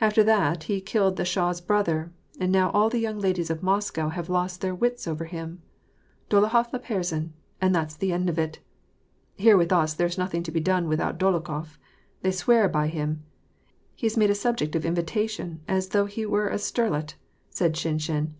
[0.00, 4.08] After that he killed the Shah's brother, and now all the young ladies of Moscow
[4.08, 5.62] have lost their wits over him.
[6.28, 7.28] Dololwff le JFersan,
[7.60, 8.58] and that's the end of it.
[9.36, 11.78] Here with us there's nothing to be done without Dolokhof.
[12.22, 13.22] They swear by him.
[13.94, 17.14] He is made a subject of invi tation, as though he were a sterlet,"
[17.48, 18.32] said Shinshin.